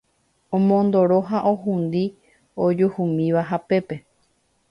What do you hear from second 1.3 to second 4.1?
ohundi ojuhumíva hapépe